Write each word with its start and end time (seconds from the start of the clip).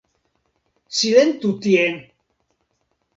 Silentu 0.99 1.51
tie! 1.65 1.85